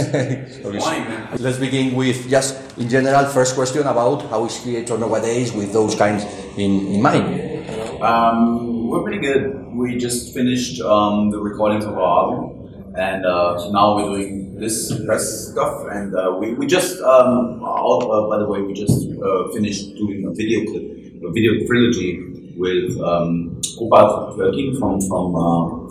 Let's 1.38 1.58
begin 1.58 1.94
with 1.94 2.30
just 2.30 2.56
in 2.78 2.88
general 2.88 3.26
first 3.26 3.54
question 3.54 3.82
about 3.82 4.22
how 4.30 4.46
is 4.46 4.56
Kreator 4.56 4.98
nowadays 4.98 5.52
with 5.52 5.72
those 5.72 5.94
kinds 5.94 6.24
in, 6.56 6.86
in 6.86 7.02
mind. 7.02 8.02
Um, 8.02 8.88
we're 8.88 9.02
pretty 9.02 9.20
good. 9.20 9.66
We 9.74 9.98
just 9.98 10.32
finished 10.32 10.80
um, 10.80 11.30
the 11.30 11.38
recordings 11.38 11.84
of 11.84 11.98
our 11.98 12.24
album, 12.24 12.94
and 12.96 13.26
uh, 13.26 13.70
now 13.72 13.96
we're 13.96 14.16
doing 14.16 14.58
this 14.58 14.88
press 15.04 15.50
stuff. 15.50 15.84
And 15.92 16.14
uh, 16.16 16.36
we, 16.40 16.54
we 16.54 16.66
just, 16.66 16.98
um, 17.02 17.62
all, 17.62 18.10
uh, 18.10 18.28
by 18.28 18.38
the 18.38 18.48
way, 18.48 18.62
we 18.62 18.72
just 18.72 19.06
uh, 19.20 19.52
finished 19.52 19.94
doing 19.96 20.24
a 20.24 20.32
video 20.32 20.64
clip, 20.64 21.24
a 21.24 21.32
video 21.32 21.66
trilogy 21.66 22.54
with 22.56 22.98
um, 23.00 23.60
Kubat 23.76 24.78
from 24.78 25.00
from 25.02 25.36
uh, 25.36 25.90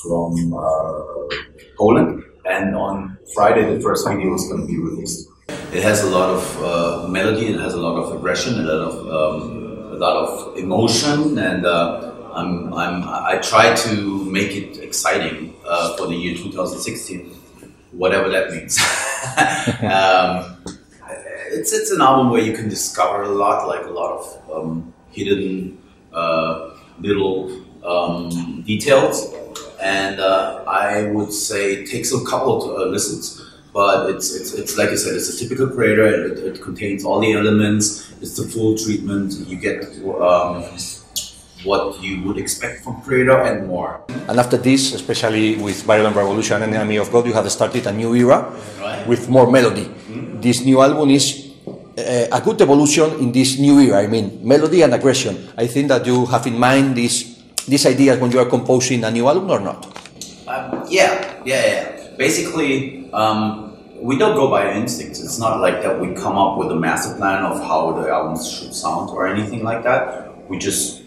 from 0.00 0.54
uh, 0.54 1.02
Poland 1.76 2.24
and 2.48 2.74
on 2.74 3.18
Friday 3.34 3.74
the 3.74 3.80
first 3.80 4.08
video 4.08 4.34
is 4.34 4.48
going 4.48 4.62
to 4.62 4.66
be 4.66 4.78
released. 4.78 5.28
It 5.72 5.82
has 5.82 6.02
a 6.02 6.10
lot 6.10 6.30
of 6.30 6.62
uh, 6.62 7.08
melody, 7.08 7.46
it 7.46 7.60
has 7.60 7.74
a 7.74 7.80
lot 7.80 7.96
of 7.96 8.16
aggression, 8.16 8.54
a 8.60 8.62
lot 8.62 8.80
of 8.88 8.94
um, 9.18 9.92
a 9.92 9.96
lot 9.96 10.16
of 10.16 10.56
emotion, 10.56 11.38
and 11.38 11.66
uh, 11.66 12.12
I'm, 12.32 12.72
I'm, 12.72 13.02
I 13.04 13.38
try 13.42 13.74
to 13.74 14.24
make 14.24 14.52
it 14.52 14.78
exciting 14.78 15.54
uh, 15.66 15.96
for 15.96 16.06
the 16.06 16.14
year 16.14 16.36
2016, 16.36 17.30
whatever 17.92 18.28
that 18.28 18.50
means. 18.50 18.78
um, 19.82 20.56
it's 21.50 21.72
it's 21.72 21.90
an 21.90 22.00
album 22.00 22.30
where 22.30 22.42
you 22.42 22.52
can 22.52 22.68
discover 22.68 23.22
a 23.22 23.28
lot, 23.28 23.66
like 23.66 23.84
a 23.84 23.90
lot 23.90 24.18
of 24.18 24.50
um, 24.52 24.94
hidden 25.10 25.78
uh, 26.12 26.76
little 27.00 27.50
um, 27.84 28.62
details 28.62 29.34
and 29.80 30.20
uh, 30.20 30.64
I 30.66 31.10
would 31.10 31.32
say 31.32 31.74
it 31.74 31.90
takes 31.90 32.12
a 32.12 32.24
couple 32.24 32.70
of 32.70 32.80
uh, 32.80 32.84
listens. 32.86 33.44
But 33.72 34.10
it's, 34.10 34.34
it's, 34.34 34.54
it's 34.54 34.76
like 34.78 34.88
I 34.88 34.96
said, 34.96 35.14
it's 35.14 35.28
a 35.28 35.38
typical 35.38 35.68
Kreator. 35.68 36.32
It, 36.32 36.38
it 36.38 36.62
contains 36.62 37.04
all 37.04 37.20
the 37.20 37.32
elements. 37.32 38.10
It's 38.20 38.36
the 38.36 38.48
full 38.48 38.76
treatment. 38.76 39.34
You 39.46 39.56
get 39.56 39.84
um, 40.20 40.64
what 41.64 42.02
you 42.02 42.22
would 42.22 42.38
expect 42.38 42.82
from 42.82 43.02
Kreator 43.02 43.38
and 43.46 43.68
more. 43.68 44.00
And 44.28 44.38
after 44.40 44.56
this, 44.56 44.94
especially 44.94 45.56
with 45.56 45.82
Violent 45.82 46.16
Revolution 46.16 46.62
and 46.62 46.74
Enemy 46.74 46.96
of 46.96 47.12
God, 47.12 47.26
you 47.26 47.32
have 47.34 47.50
started 47.52 47.86
a 47.86 47.92
new 47.92 48.14
era 48.14 48.52
right. 48.80 49.06
with 49.06 49.28
more 49.28 49.50
melody. 49.50 49.84
Mm-hmm. 49.84 50.40
This 50.40 50.64
new 50.64 50.80
album 50.80 51.10
is 51.10 51.52
uh, 51.66 52.26
a 52.32 52.40
good 52.40 52.60
evolution 52.60 53.12
in 53.20 53.32
this 53.32 53.58
new 53.58 53.78
era. 53.80 54.02
I 54.02 54.06
mean, 54.06 54.40
melody 54.42 54.82
and 54.82 54.94
aggression. 54.94 55.48
I 55.56 55.66
think 55.66 55.88
that 55.88 56.06
you 56.06 56.26
have 56.26 56.46
in 56.46 56.58
mind 56.58 56.96
this 56.96 57.37
these 57.68 57.86
ideas 57.86 58.18
when 58.18 58.30
you 58.32 58.40
are 58.40 58.46
composing 58.48 59.04
a 59.04 59.10
new 59.10 59.28
album 59.28 59.50
or 59.50 59.60
not? 59.60 59.86
Um, 60.48 60.84
yeah, 60.88 61.42
yeah, 61.44 61.66
yeah. 61.66 62.16
Basically, 62.16 63.12
um, 63.12 63.76
we 64.00 64.16
don't 64.16 64.34
go 64.34 64.50
by 64.50 64.72
instincts. 64.72 65.20
It's 65.20 65.38
not 65.38 65.60
like 65.60 65.82
that 65.82 66.00
we 66.00 66.14
come 66.14 66.38
up 66.38 66.58
with 66.58 66.70
a 66.70 66.76
master 66.76 67.16
plan 67.16 67.44
of 67.44 67.60
how 67.60 67.92
the 67.92 68.08
albums 68.08 68.50
should 68.50 68.74
sound 68.74 69.10
or 69.10 69.26
anything 69.26 69.62
like 69.62 69.82
that. 69.84 70.48
We 70.48 70.58
just 70.58 71.02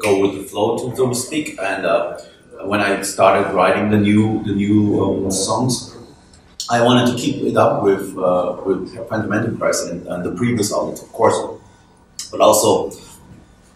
go 0.00 0.20
with 0.20 0.34
the 0.40 0.42
flow, 0.48 0.78
so 0.94 1.08
to 1.08 1.14
speak. 1.14 1.58
And 1.60 1.84
uh, 1.84 2.18
when 2.64 2.80
I 2.80 3.02
started 3.02 3.52
writing 3.52 3.90
the 3.90 3.98
new 3.98 4.42
the 4.44 4.54
new 4.54 5.02
um, 5.02 5.30
songs, 5.30 5.96
I 6.70 6.80
wanted 6.82 7.12
to 7.12 7.18
keep 7.18 7.42
it 7.44 7.56
up 7.56 7.82
with 7.82 8.16
uh, 8.16 8.56
with 8.64 8.94
Phantom 9.08 9.32
Antichrist 9.32 9.88
and, 9.88 10.06
and 10.06 10.24
the 10.24 10.32
previous 10.32 10.72
albums, 10.72 11.02
of 11.02 11.12
course, 11.12 11.36
but 12.30 12.40
also 12.40 12.90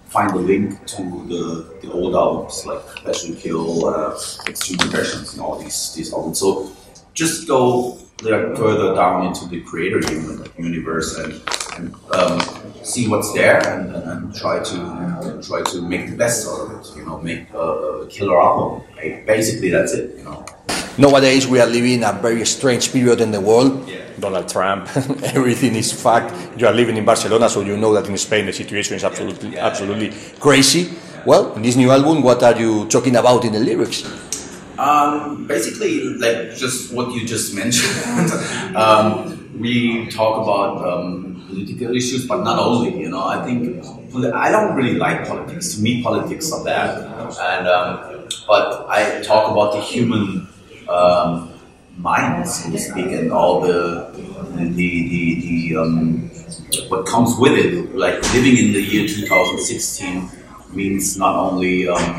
find 0.06 0.31
the 0.31 0.39
link 0.39 0.87
to 0.87 1.03
the, 1.28 1.78
the 1.83 1.93
old 1.93 2.15
albums 2.15 2.65
like 2.67 2.83
Passion 3.05 3.37
Kill, 3.37 3.87
uh, 3.87 4.15
Extreme 4.47 4.81
Aggression, 4.89 5.21
and 5.33 5.41
all 5.41 5.59
these 5.59 5.94
these 5.94 6.12
albums. 6.12 6.41
So 6.41 6.72
just 7.15 7.47
go 7.49 7.99
further 8.22 8.95
down 8.95 9.27
into 9.27 9.47
the 9.47 9.62
Kreator 9.62 10.00
universe 10.59 11.19
and, 11.19 11.33
and 11.77 11.95
um, 12.12 12.41
see 12.83 13.09
what's 13.09 13.33
there 13.34 13.59
and, 13.69 13.95
and, 13.95 14.11
and 14.11 14.34
try 14.34 14.62
to 14.62 15.41
try 15.43 15.62
to 15.62 15.83
make 15.83 16.11
the 16.11 16.16
best 16.16 16.49
out 16.49 16.61
of 16.66 16.81
it. 16.81 16.97
You 16.97 17.05
know, 17.05 17.19
make 17.21 17.50
a, 17.53 17.59
a 17.59 18.06
killer 18.06 18.41
album. 18.41 18.83
Basically, 19.27 19.71
that's 19.71 19.93
it. 19.93 20.16
You 20.19 20.25
know. 20.25 20.47
Nowadays, 20.99 21.47
we 21.47 21.61
are 21.61 21.67
living 21.67 22.03
a 22.05 22.12
very 22.15 22.47
strange 22.47 22.91
period 22.91 23.21
in 23.21 23.31
the 23.31 23.41
world. 23.41 23.87
Yeah. 23.87 24.07
Donald 24.19 24.49
Trump, 24.49 24.89
everything 25.37 25.75
is 25.75 25.93
fact. 25.93 26.33
You 26.59 26.67
are 26.67 26.73
living 26.73 26.97
in 26.97 27.05
Barcelona, 27.05 27.51
so 27.51 27.61
you 27.61 27.77
know 27.77 27.93
that 27.93 28.09
in 28.09 28.17
Spain 28.17 28.47
the 28.47 28.53
situation 28.55 28.97
is 28.97 29.05
absolutely, 29.05 29.51
yeah. 29.51 29.67
absolutely 29.67 30.15
crazy. 30.41 30.95
Well, 31.27 31.53
in 31.53 31.61
this 31.61 31.77
new 31.77 31.91
album, 31.91 32.23
what 32.23 32.43
are 32.43 32.59
you 32.59 32.89
talking 32.89 33.17
about 33.17 33.45
in 33.45 33.53
the 33.53 33.61
lyrics? 33.61 34.05
Um, 34.79 35.47
basically, 35.47 36.01
like 36.17 36.57
just 36.57 36.95
what 36.95 37.13
you 37.13 37.27
just 37.27 37.55
mentioned. 37.55 38.33
um, 38.77 39.51
we 39.61 40.09
talk 40.09 40.43
about 40.43 40.83
um, 40.87 41.45
political 41.47 41.95
issues, 41.95 42.27
but 42.27 42.43
not 42.43 42.59
only. 42.59 42.99
You 42.99 43.11
know, 43.11 43.23
I 43.23 43.45
think 43.45 43.84
I 44.33 44.51
don't 44.51 44.75
really 44.75 44.95
like 44.95 45.28
politics. 45.28 45.75
To 45.75 45.83
me, 45.83 46.03
politics 46.03 46.51
are 46.53 46.65
bad, 46.65 47.05
and 47.39 47.69
um, 47.69 48.28
but 48.49 48.87
I 48.89 49.21
talk 49.23 49.53
about 49.53 49.75
the 49.75 49.83
human 49.83 50.49
um, 50.89 51.53
mind, 51.97 52.49
so 52.49 52.71
to 52.71 52.79
speak, 52.79 53.07
and 53.07 53.33
all 53.33 53.61
the 53.61 54.11
the 54.55 55.09
the, 55.09 55.41
the 55.41 55.77
um, 55.77 56.31
what 56.89 57.07
comes 57.07 57.37
with 57.39 57.53
it. 57.53 57.95
Like 57.95 58.23
living 58.35 58.57
in 58.57 58.73
the 58.73 58.83
year 58.83 59.09
2016 59.09 60.31
means 60.73 61.17
not 61.17 61.37
only 61.37 61.89
um, 61.89 62.17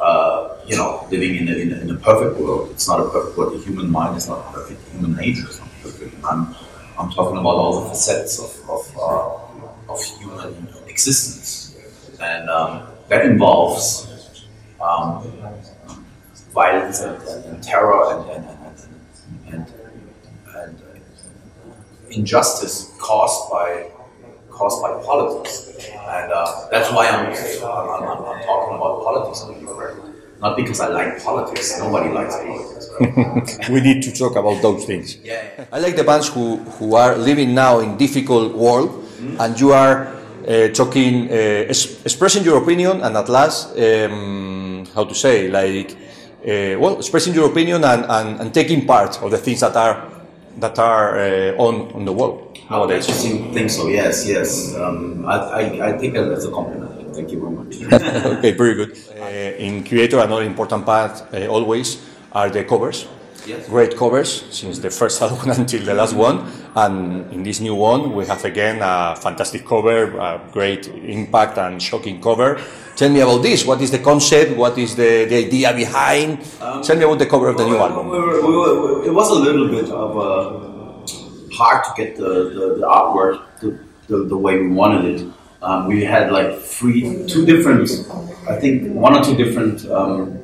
uh, 0.00 0.56
you 0.66 0.76
know 0.76 1.06
living 1.10 1.36
in 1.36 1.48
a, 1.48 1.52
in 1.52 1.72
a, 1.72 1.80
in, 1.80 1.90
a, 1.90 1.96
perfect 1.96 2.40
world. 2.40 2.70
It's 2.70 2.88
not 2.88 3.00
a 3.00 3.08
perfect 3.10 3.36
world. 3.36 3.54
The 3.54 3.64
human 3.64 3.90
mind 3.90 4.16
is 4.16 4.28
not 4.28 4.52
perfect. 4.52 4.80
Human 4.92 5.16
nature 5.16 5.48
is 5.48 5.58
not 5.58 5.68
perfect. 5.82 6.14
I'm 6.24 6.54
I'm 6.98 7.10
talking 7.10 7.38
about 7.38 7.56
all 7.56 7.80
the 7.82 7.88
facets 7.90 8.38
of 8.38 8.70
of, 8.70 8.82
uh, 8.96 9.92
of 9.92 10.02
human 10.18 10.68
existence, 10.86 11.76
and 12.20 12.48
um, 12.48 12.86
that 13.08 13.26
involves. 13.26 14.08
Violence 16.52 17.00
and, 17.00 17.16
and, 17.22 17.44
and 17.46 17.62
terror 17.62 18.12
and, 18.12 18.30
and, 18.30 18.48
and, 19.52 19.66
and 20.54 20.82
injustice 22.10 22.92
caused 22.98 23.50
by 23.50 23.90
caused 24.50 24.82
by 24.82 24.92
politics, 25.02 25.88
and 25.88 26.30
uh, 26.30 26.68
that's 26.70 26.92
why 26.92 27.08
I'm, 27.08 27.26
I'm, 27.26 28.02
I'm, 28.04 28.24
I'm, 28.30 28.42
talking 28.44 28.76
about 28.76 29.02
politics 29.02 29.40
Not 30.40 30.56
because 30.56 30.80
I 30.80 30.88
like 30.88 31.22
politics. 31.24 31.78
Nobody 31.78 32.10
likes 32.10 32.36
politics. 32.36 33.68
we 33.70 33.80
need 33.80 34.02
to 34.02 34.12
talk 34.12 34.36
about 34.36 34.60
those 34.60 34.84
things. 34.84 35.16
Yeah, 35.16 35.42
yeah. 35.58 35.64
I 35.72 35.78
like 35.78 35.96
the 35.96 36.04
bands 36.04 36.28
who, 36.28 36.58
who 36.76 36.94
are 36.94 37.16
living 37.16 37.54
now 37.54 37.80
in 37.80 37.96
difficult 37.96 38.54
world, 38.54 38.90
mm-hmm. 38.90 39.40
and 39.40 39.58
you 39.58 39.72
are 39.72 40.08
uh, 40.46 40.68
talking, 40.68 41.30
uh, 41.30 41.34
expressing 42.04 42.44
your 42.44 42.62
opinion, 42.62 43.00
and 43.00 43.16
at 43.16 43.28
last, 43.28 43.76
um, 43.78 44.84
how 44.94 45.04
to 45.04 45.14
say, 45.14 45.48
like 45.48 45.96
uh, 46.42 46.78
well, 46.78 46.98
expressing 46.98 47.34
your 47.34 47.50
opinion 47.50 47.84
and, 47.84 48.04
and, 48.08 48.40
and, 48.40 48.54
taking 48.54 48.84
part 48.86 49.22
of 49.22 49.30
the 49.30 49.38
things 49.38 49.60
that 49.60 49.76
are 49.76 50.10
that 50.58 50.78
are 50.78 51.18
uh, 51.18 51.56
on 51.56 51.92
on 51.92 52.04
the 52.04 52.12
world 52.12 52.58
nowadays. 52.70 53.08
I 53.08 53.52
think 53.54 53.70
so. 53.70 53.88
Yes, 53.88 54.26
yes. 54.26 54.74
Um, 54.76 55.24
I, 55.26 55.36
I, 55.36 55.88
I 55.88 55.98
take 55.98 56.12
that 56.14 56.32
as 56.32 56.44
a 56.44 56.50
compliment. 56.50 57.14
Thank 57.14 57.30
you 57.30 57.40
very 57.40 57.52
much. 57.52 57.72
okay, 58.38 58.52
very 58.52 58.74
good. 58.74 58.98
Uh, 59.20 59.66
in 59.66 59.84
Kreator, 59.84 60.24
another 60.24 60.44
important 60.44 60.84
part 60.84 61.22
uh, 61.32 61.46
always 61.46 62.02
are 62.32 62.50
the 62.50 62.64
covers. 62.64 63.06
Yes. 63.46 63.68
Great 63.68 63.96
covers 63.96 64.44
since 64.50 64.78
the 64.78 64.90
first 64.90 65.20
album 65.26 65.50
until 65.50 65.84
the 65.84 65.94
last 65.94 66.14
one. 66.14 66.46
And 66.74 67.30
in 67.32 67.42
this 67.42 67.60
new 67.60 67.74
one, 67.74 68.14
we 68.14 68.24
have 68.26 68.44
again 68.44 68.80
a 68.82 69.14
fantastic 69.16 69.66
cover, 69.66 70.16
a 70.18 70.40
great 70.52 70.88
impact 70.88 71.58
and 71.58 71.82
shocking 71.82 72.20
cover. 72.20 72.60
Tell 72.96 73.10
me 73.10 73.20
about 73.20 73.42
this. 73.42 73.64
What 73.66 73.80
is 73.80 73.90
the 73.90 73.98
concept? 73.98 74.56
What 74.56 74.78
is 74.78 74.96
the, 74.96 75.26
the 75.26 75.46
idea 75.46 75.74
behind? 75.74 76.38
Um, 76.60 76.82
Tell 76.82 76.96
me 76.96 77.04
about 77.04 77.18
the 77.18 77.26
cover 77.26 77.48
of 77.48 77.58
the 77.58 77.66
new 77.66 77.76
album. 77.76 78.08
We 78.08 78.18
were, 78.18 78.46
we 78.46 78.56
were, 78.56 79.04
it 79.04 79.12
was 79.12 79.30
a 79.30 79.34
little 79.34 79.68
bit 79.68 79.90
of 79.90 80.16
a 80.16 80.72
hard 81.54 81.84
to 81.84 81.90
get 81.96 82.16
the, 82.16 82.50
the, 82.50 82.76
the 82.80 82.86
artwork 82.86 83.42
the, 83.60 83.78
the, 84.08 84.24
the, 84.24 84.36
way 84.36 84.58
we 84.58 84.68
wanted 84.68 85.20
it. 85.20 85.32
Um, 85.62 85.86
we 85.86 86.04
had 86.04 86.32
like 86.32 86.58
three, 86.58 87.26
two 87.26 87.44
different, 87.44 87.90
I 88.48 88.58
think 88.58 88.92
one 88.94 89.16
or 89.16 89.22
two 89.22 89.36
different 89.36 89.84
um, 89.86 90.42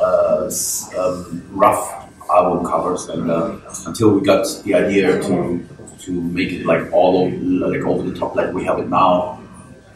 uh, 0.00 0.50
um, 0.98 1.46
rough 1.50 2.03
album 2.34 2.64
covers, 2.66 3.08
and 3.08 3.30
uh, 3.30 3.56
until 3.86 4.10
we 4.14 4.20
got 4.20 4.46
the 4.64 4.74
idea 4.74 5.20
to 5.22 5.66
to 6.04 6.10
make 6.38 6.52
it 6.52 6.66
like 6.66 6.92
all 6.92 7.12
over, 7.22 7.36
like 7.36 7.82
over 7.82 8.02
the 8.08 8.18
top, 8.18 8.34
like 8.36 8.52
we 8.52 8.64
have 8.64 8.78
it 8.78 8.88
now. 8.88 9.40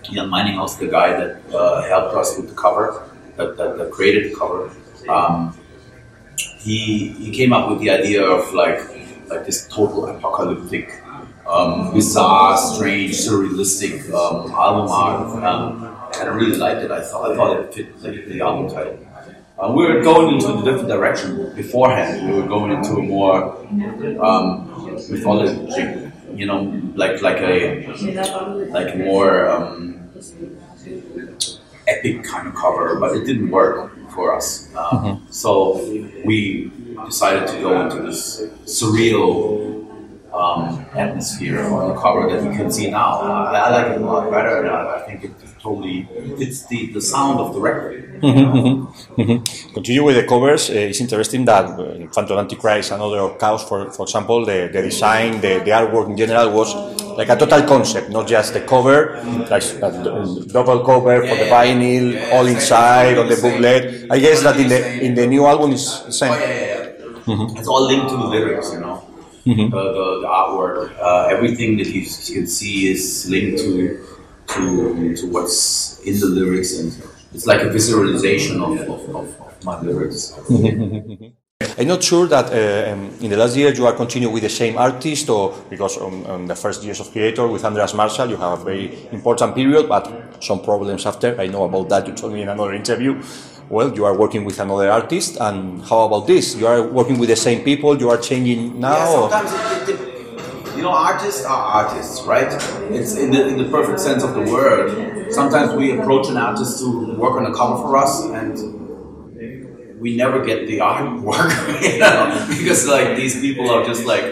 Jan 0.03 0.31
Meininghaus, 0.31 0.79
the 0.79 0.87
guy 0.87 1.09
that 1.21 1.55
uh, 1.55 1.83
helped 1.89 2.15
us 2.15 2.37
with 2.37 2.49
the 2.49 2.55
cover, 2.55 3.11
that, 3.37 3.57
that, 3.57 3.77
that 3.77 3.91
created 3.91 4.31
the 4.31 4.37
cover, 4.37 4.71
um, 5.09 5.57
he 6.37 7.09
he 7.09 7.31
came 7.31 7.53
up 7.53 7.69
with 7.69 7.81
the 7.81 7.91
idea 7.91 8.23
of 8.23 8.53
like 8.55 8.79
like 9.29 9.45
this 9.45 9.67
total 9.69 10.07
apocalyptic, 10.07 11.03
um, 11.47 11.93
bizarre, 11.93 12.57
strange, 12.57 13.13
surrealistic 13.13 14.09
um, 14.15 14.51
album 14.53 14.89
art, 14.91 15.45
um, 15.45 15.85
and 16.21 16.29
I 16.29 16.33
really 16.33 16.57
liked 16.57 16.83
it. 16.83 16.91
I 16.91 17.03
thought 17.03 17.33
I 17.33 17.37
thought 17.37 17.61
it 17.61 17.75
fit 17.75 18.29
the 18.29 18.41
album 18.41 18.69
title. 18.75 18.99
Uh, 19.59 19.73
we 19.73 19.85
were 19.85 20.01
going 20.03 20.35
into 20.35 20.55
a 20.55 20.63
different 20.63 20.89
direction 20.89 21.53
beforehand. 21.57 22.31
We 22.31 22.41
were 22.41 22.47
going 22.47 22.71
into 22.71 22.93
a 22.93 23.03
more 23.03 23.59
um, 24.25 24.71
mythology, 25.11 26.13
you 26.33 26.47
know, 26.47 26.61
like 26.95 27.21
like 27.23 27.39
a 27.39 27.87
like 28.71 28.97
more 28.97 29.49
um, 29.49 30.09
epic 31.89 32.23
kind 32.23 32.47
of 32.47 32.55
cover, 32.55 33.01
but 33.01 33.17
it 33.17 33.25
didn't 33.25 33.51
work 33.51 33.91
for 34.11 34.37
us. 34.37 34.69
Um, 34.77 34.85
mm-hmm. 34.85 35.33
So 35.33 35.79
we 36.25 36.71
decided 37.07 37.49
to 37.49 37.61
go 37.61 37.81
into 37.83 38.03
this 38.03 38.41
surreal 38.65 39.79
um, 40.33 40.87
atmosphere 40.95 41.63
on 41.63 41.89
the 41.89 42.01
cover 42.01 42.31
that 42.31 42.45
you 42.45 42.57
can 42.57 42.71
see 42.71 42.91
now. 42.91 43.21
I, 43.23 43.59
I 43.59 43.71
like 43.71 43.93
it 43.93 44.01
a 44.01 44.05
lot 44.05 44.31
better. 44.31 44.71
I, 44.71 45.01
I 45.01 45.07
think 45.07 45.25
it 45.25 45.33
totally 45.69 45.99
fits 46.39 46.67
the, 46.67 46.81
the 46.93 47.01
sound 47.01 47.39
of 47.41 47.55
the 47.55 47.61
record. 47.61 48.21
Mm-hmm, 48.21 49.21
mm-hmm. 49.21 49.75
Continue 49.75 50.05
with 50.05 50.17
the 50.17 50.27
covers. 50.27 50.71
Uh, 50.71 50.91
it's 50.91 51.01
interesting 51.01 51.45
that 51.45 51.65
uh, 51.65 52.07
Phantom 52.15 52.39
Antichrist 52.39 52.91
and 52.93 53.01
other 53.03 53.23
cows, 53.39 53.63
for, 53.69 53.91
for 53.93 54.03
example, 54.03 54.45
the, 54.45 54.71
the 54.73 54.83
design, 54.83 55.41
the, 55.41 55.63
the 55.65 55.73
artwork 55.79 56.11
in 56.11 56.17
general 56.17 56.51
was 56.51 56.75
like 57.17 57.29
a 57.29 57.37
total 57.37 57.63
concept, 57.63 58.11
not 58.11 58.27
just 58.27 58.55
the 58.55 58.63
cover, 58.63 59.21
like 59.51 59.63
a 59.63 59.91
double 60.57 60.81
cover 60.85 61.17
for 61.29 61.37
the 61.43 61.49
vinyl, 61.57 62.33
all 62.33 62.47
inside 62.47 63.19
on 63.19 63.29
the 63.29 63.37
booklet. 63.37 64.11
I 64.11 64.19
guess 64.19 64.43
that 64.43 64.57
in 64.59 64.69
the 64.69 64.81
in 65.07 65.15
the 65.15 65.27
new 65.27 65.45
album 65.47 65.73
is 65.73 65.85
the 66.05 66.13
same. 66.13 66.33
Oh, 66.33 67.31
mm-hmm. 67.31 67.59
It's 67.59 67.69
all 67.69 67.87
linked 67.87 68.09
to 68.09 68.17
the 68.17 68.29
lyrics, 68.35 68.73
you 68.73 68.81
know. 68.81 69.05
Mm-hmm. 69.47 69.71
The, 69.71 69.83
the, 69.99 70.07
the, 70.23 70.29
artwork, 70.29 70.93
uh, 71.01 71.35
everything 71.35 71.79
that 71.79 71.87
you, 71.87 72.03
you 72.03 72.35
can 72.39 72.47
see 72.47 72.93
is 72.93 73.27
linked 73.31 73.59
to 73.61 74.18
to, 74.49 75.17
to 75.17 75.27
what's 75.31 76.01
in 76.01 76.19
the 76.21 76.27
lyrics, 76.27 76.79
and 76.79 76.93
it's 77.35 77.47
like 77.47 77.63
a 77.63 77.71
visualization 77.71 78.61
of, 78.61 78.81
of, 78.81 79.15
of, 79.15 79.41
of 79.41 79.65
my 79.65 79.81
lyrics. 79.81 80.39
I'm 81.77 81.89
not 81.89 82.05
sure 82.05 82.27
that 82.29 82.47
uh, 82.53 82.93
um, 82.93 83.11
in 83.21 83.31
the 83.31 83.37
last 83.37 83.57
year 83.57 83.73
you 83.73 83.85
are 83.85 83.93
continuing 83.93 84.33
with 84.33 84.45
the 84.45 84.49
same 84.49 84.79
artist, 84.79 85.29
or 85.29 85.55
because 85.69 85.97
on, 85.99 86.25
on, 86.27 86.47
the 86.47 86.55
first 86.55 86.85
years 86.85 87.01
of 87.01 87.09
Kreator 87.09 87.51
with 87.51 87.65
Andreas 87.65 87.93
Marschall 87.95 88.31
you 88.31 88.37
have 88.37 88.61
a 88.61 88.65
very 88.65 88.97
important 89.11 89.57
period, 89.57 89.89
but 89.89 90.43
some 90.43 90.63
problems 90.63 91.05
after. 91.05 91.41
I 91.41 91.49
know 91.49 91.65
about 91.65 91.89
that. 91.89 92.07
You 92.07 92.15
told 92.15 92.33
me 92.33 92.43
in 92.43 92.49
another 92.49 92.75
interview. 92.75 93.21
Well, 93.69 93.95
you 93.95 94.05
are 94.05 94.17
working 94.17 94.45
with 94.45 94.61
another 94.61 94.89
artist, 94.91 95.37
and 95.41 95.83
how 95.83 96.03
about 96.03 96.27
this? 96.29 96.55
You 96.55 96.69
are 96.69 96.83
working 96.83 97.19
with 97.19 97.29
the 97.29 97.37
same 97.37 97.63
people. 97.65 97.99
You 97.99 98.11
are 98.11 98.19
changing 98.19 98.79
now. 98.79 98.97
Yeah, 98.97 99.29
sometimes 99.29 99.89
it, 99.89 100.01
it, 100.01 100.08
you 100.79 100.85
know, 100.85 100.93
artists 100.93 101.45
are 101.45 101.85
artists, 101.85 102.23
right? 102.23 102.47
It's 102.93 103.17
in 103.17 103.33
the, 103.33 103.49
in 103.49 103.59
the 103.59 103.69
perfect 103.69 103.99
sense 103.99 104.23
of 104.23 104.35
the 104.35 104.43
word. 104.43 105.33
Sometimes 105.33 105.75
we 105.75 105.99
approach 105.99 106.29
an 106.29 106.37
artist 106.37 106.79
to 106.79 107.17
work 107.17 107.33
on 107.33 107.47
a 107.47 107.53
cover 107.53 107.83
for 107.83 107.97
us, 107.97 108.23
and 108.27 109.99
we 109.99 110.17
never 110.17 110.45
get 110.45 110.69
the 110.69 110.79
artwork, 110.93 111.51
you 111.83 111.99
know, 111.99 112.47
because 112.49 112.87
like 112.87 113.17
these 113.17 113.41
people 113.41 113.69
are 113.69 113.85
just 113.85 114.07
like, 114.07 114.23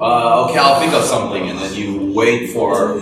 uh, 0.00 0.46
okay, 0.48 0.58
I'll 0.58 0.80
think 0.80 0.94
of 0.94 1.04
something, 1.04 1.50
and 1.50 1.58
then 1.58 1.74
you 1.74 2.14
wait 2.14 2.50
for 2.54 2.98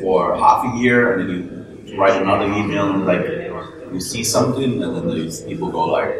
for 0.00 0.36
half 0.36 0.64
a 0.64 0.78
year, 0.78 1.12
and 1.12 1.30
then 1.30 1.86
you 1.86 1.96
write 1.96 2.20
another 2.20 2.46
email, 2.46 2.90
and 2.90 3.06
like 3.06 3.24
you 3.92 4.00
see 4.00 4.24
something, 4.24 4.82
and 4.82 4.96
then 4.96 5.10
these 5.10 5.42
people 5.42 5.70
go 5.70 5.86
like, 5.86 6.10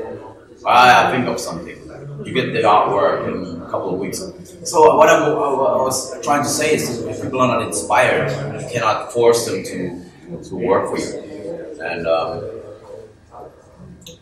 ah, 0.65 1.09
I 1.09 1.11
think 1.11 1.27
of 1.27 1.41
something 1.41 1.81
you 2.25 2.33
get 2.33 2.53
the 2.53 2.61
artwork 2.61 3.29
in 3.29 3.63
a 3.63 3.71
couple 3.71 3.95
of 3.95 3.99
weeks. 3.99 4.21
So 4.63 4.95
what 4.97 5.09
I, 5.09 5.29
was 5.29 6.21
trying 6.23 6.43
to 6.43 6.49
say 6.49 6.75
is, 6.75 7.03
if 7.03 7.23
people 7.23 7.41
are 7.41 7.49
not 7.49 7.67
inspired, 7.67 8.31
you 8.61 8.69
cannot 8.69 9.13
force 9.13 9.47
them 9.47 9.65
to 9.65 10.05
to 10.49 10.55
work 10.55 10.91
for 10.91 10.99
you, 10.99 11.81
and 11.83 12.07
um, 12.07 12.45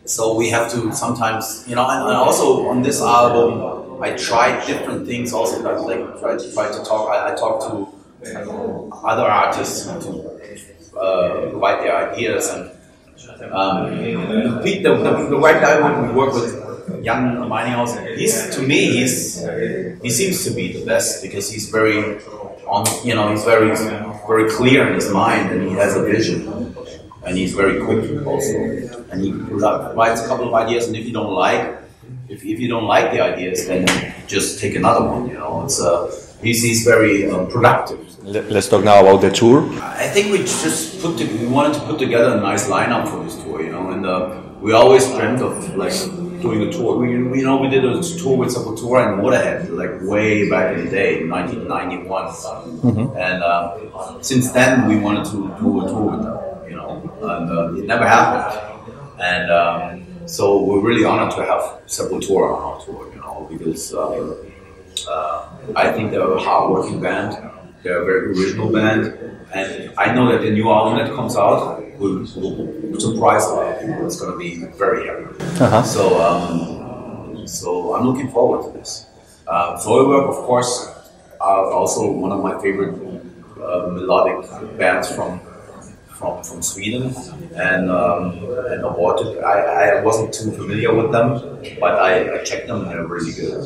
so 0.05 0.35
we 0.35 0.49
have 0.49 0.71
to 0.71 0.93
sometimes, 0.93 1.65
you 1.67 1.75
know, 1.75 1.87
and, 1.87 2.01
and, 2.03 2.17
also 2.17 2.67
on 2.69 2.81
this 2.81 3.01
album, 3.01 4.01
I 4.01 4.11
tried 4.15 4.65
different 4.65 5.05
things. 5.05 5.33
Also, 5.33 5.61
like 5.61 6.19
try 6.19 6.37
to 6.37 6.77
to 6.77 6.83
talk. 6.85 7.09
I, 7.09 7.33
I 7.33 7.35
talked 7.35 7.63
to 7.69 8.89
other 9.05 9.25
artists 9.25 9.85
to 9.85 10.99
uh, 10.99 11.49
provide 11.49 11.83
their 11.83 12.11
ideas 12.11 12.49
and. 12.49 12.71
Um, 13.51 13.97
the, 13.97 14.79
the, 14.81 15.27
the, 15.29 15.37
white 15.37 15.59
guy 15.59 16.07
we 16.07 16.13
work 16.13 16.33
with 16.33 16.68
Jan 17.03 17.37
Meininghaus, 17.53 17.91
he's 18.17 18.55
to 18.55 18.61
me 18.61 18.79
he's 18.97 19.45
he 20.01 20.09
seems 20.09 20.43
to 20.45 20.51
be 20.51 20.73
the 20.73 20.85
best 20.85 21.21
because 21.23 21.51
he's 21.51 21.69
very 21.69 22.19
on 22.67 22.85
you 23.03 23.15
know 23.15 23.29
he's 23.31 23.43
very 23.43 23.75
very 24.27 24.49
clear 24.49 24.87
in 24.87 24.93
his 24.93 25.09
mind 25.11 25.51
and 25.51 25.67
he 25.67 25.73
has 25.73 25.95
a 25.95 26.03
vision. 26.03 26.75
And 27.25 27.37
he's 27.37 27.53
very 27.53 27.83
quick 27.83 28.25
also. 28.25 28.57
And 29.11 29.21
he 29.21 29.33
provides 29.33 30.21
a 30.21 30.27
couple 30.27 30.47
of 30.47 30.53
ideas 30.53 30.87
and 30.87 30.95
if 30.95 31.05
you 31.05 31.13
don't 31.13 31.33
like 31.33 31.77
if, 32.29 32.45
if 32.45 32.59
you 32.59 32.67
don't 32.67 32.85
like 32.85 33.11
the 33.11 33.21
ideas 33.21 33.67
then 33.67 33.85
just 34.27 34.59
take 34.59 34.75
another 34.75 35.03
one 35.05 35.27
you 35.27 35.33
know. 35.33 35.63
It's 35.65 35.81
uh, 35.81 36.07
he's, 36.41 36.63
he's 36.63 36.83
very 36.83 37.29
um, 37.29 37.47
productive. 37.49 37.99
Let's 38.23 38.69
talk 38.69 38.83
now 38.83 39.01
about 39.01 39.21
the 39.21 39.31
tour. 39.31 39.67
I 39.81 40.07
think 40.07 40.31
we 40.31 40.39
just 40.39 41.01
put 41.01 41.17
the, 41.17 41.25
we 41.25 41.47
wanted 41.47 41.73
to 41.75 41.81
put 41.81 41.99
together 41.99 42.37
a 42.37 42.41
nice 42.41 42.67
lineup 42.69 43.07
for 43.09 43.23
this 43.23 43.35
tour 43.43 43.61
you 43.63 43.71
know 43.71 43.91
and 43.91 44.05
uh, 44.05 44.41
we 44.61 44.73
always 44.73 45.05
dreamt 45.15 45.41
of 45.41 45.75
like 45.75 45.93
doing 46.41 46.61
a 46.63 46.71
tour. 46.71 46.97
We, 46.97 47.11
you 47.11 47.43
know, 47.43 47.57
we 47.57 47.69
did 47.69 47.85
a 47.85 48.01
tour 48.01 48.37
with 48.37 48.49
Sepultura 48.49 49.13
and 49.13 49.21
Waterhead, 49.21 49.69
like 49.69 50.01
way 50.01 50.49
back 50.49 50.77
in 50.77 50.85
the 50.85 50.91
day, 50.91 51.27
1991. 51.27 52.27
Mm-hmm. 52.27 53.17
And 53.17 53.43
uh, 53.43 54.21
since 54.21 54.51
then, 54.51 54.87
we 54.87 54.97
wanted 54.97 55.25
to 55.25 55.55
do 55.59 55.85
a 55.85 55.87
tour 55.87 56.11
with 56.11 56.23
them, 56.23 56.69
you 56.69 56.75
know, 56.75 57.01
and 57.21 57.49
uh, 57.49 57.73
it 57.75 57.85
never 57.85 58.07
happened. 58.07 58.79
And 59.19 59.51
um, 59.51 60.05
so 60.27 60.63
we're 60.63 60.81
really 60.81 61.03
honored 61.03 61.31
to 61.35 61.45
have 61.45 61.61
Sepultura 61.87 62.55
on 62.55 62.61
our 62.61 62.85
tour, 62.85 63.11
you 63.13 63.19
know, 63.19 63.47
because 63.49 63.93
uh, 63.93 64.35
uh 65.09 65.49
I 65.75 65.91
think 65.91 66.11
they're 66.11 66.31
a 66.31 66.39
hardworking 66.39 67.01
band. 67.01 67.37
They're 67.83 68.01
a 68.01 68.05
very 68.05 68.31
original 68.31 68.71
band, 68.71 69.05
and 69.53 69.93
I 69.97 70.13
know 70.13 70.31
that 70.31 70.41
the 70.41 70.51
new 70.51 70.69
album 70.69 70.97
that 70.99 71.15
comes 71.15 71.35
out 71.37 71.81
will, 71.97 72.19
will 72.19 72.99
surprise 72.99 73.45
a 73.45 73.53
lot 73.53 73.73
of 73.73 73.79
people. 73.79 74.05
It's 74.05 74.19
going 74.19 74.33
to 74.33 74.37
be 74.37 74.65
very 74.77 75.07
heavy. 75.07 75.25
Uh-huh. 75.63 75.83
So, 75.83 76.21
um, 76.21 77.47
so 77.47 77.95
I'm 77.95 78.05
looking 78.05 78.29
forward 78.31 78.65
to 78.65 78.77
this. 78.77 79.05
Uh, 79.47 79.77
Soilwork, 79.77 80.29
of 80.29 80.35
course, 80.45 80.89
are 81.39 81.71
also 81.71 82.11
one 82.11 82.31
of 82.31 82.43
my 82.43 82.61
favorite 82.61 82.95
uh, 83.63 83.87
melodic 83.91 84.77
bands 84.77 85.09
from 85.11 85.39
from, 86.19 86.43
from 86.43 86.61
Sweden, 86.61 87.15
and 87.55 87.89
um, 87.89 88.33
and 88.71 88.83
Aborted. 88.83 89.41
I, 89.41 89.99
I 89.99 90.01
wasn't 90.03 90.33
too 90.33 90.51
familiar 90.51 90.93
with 90.93 91.11
them, 91.11 91.27
but 91.79 91.93
I, 91.95 92.39
I 92.39 92.43
checked 92.43 92.67
them 92.67 92.81
and 92.81 92.91
they're 92.91 93.07
really 93.07 93.31
good. 93.31 93.61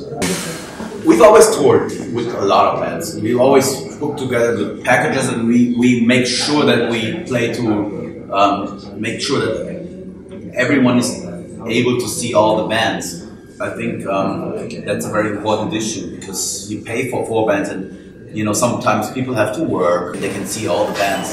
We've 1.05 1.21
always 1.21 1.47
toured 1.55 1.89
with 2.13 2.33
a 2.33 2.45
lot 2.45 2.75
of 2.75 2.81
bands. 2.81 3.19
We 3.19 3.35
always 3.35 3.97
put 3.97 4.17
together 4.17 4.55
the 4.55 4.83
packages 4.83 5.27
and 5.27 5.47
we, 5.47 5.75
we 5.75 6.05
make 6.05 6.25
sure 6.25 6.63
that 6.63 6.89
we 6.89 7.23
play 7.25 7.53
to 7.53 8.29
um, 8.31 9.01
make 9.01 9.19
sure 9.19 9.39
that 9.39 10.53
everyone 10.53 10.97
is 10.99 11.25
able 11.67 11.99
to 11.99 12.07
see 12.07 12.33
all 12.33 12.57
the 12.63 12.67
bands. 12.67 13.23
I 13.59 13.75
think 13.75 14.05
um, 14.05 14.69
that's 14.85 15.05
a 15.05 15.11
very 15.11 15.29
important 15.35 15.73
issue 15.73 16.15
because 16.19 16.71
you 16.71 16.81
pay 16.81 17.09
for 17.09 17.25
four 17.25 17.47
bands, 17.47 17.69
and 17.69 18.35
you 18.35 18.43
know 18.43 18.53
sometimes 18.53 19.11
people 19.11 19.33
have 19.35 19.55
to 19.57 19.63
work. 19.63 20.17
They 20.17 20.29
can 20.29 20.45
see 20.45 20.67
all 20.67 20.85
the 20.87 20.93
bands, 20.93 21.29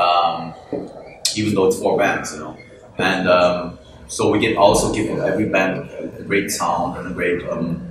um, 0.00 0.54
even 1.36 1.54
though 1.54 1.66
it's 1.66 1.78
four 1.78 1.98
bands, 1.98 2.32
you 2.32 2.40
know. 2.40 2.56
And 2.98 3.28
um, 3.28 3.78
so 4.08 4.30
we 4.30 4.40
can 4.40 4.56
also 4.56 4.92
give 4.92 5.06
every 5.18 5.48
band 5.48 5.90
a 6.18 6.22
great 6.22 6.50
sound 6.50 6.98
and 6.98 7.08
a 7.08 7.14
great 7.14 7.48
um, 7.48 7.86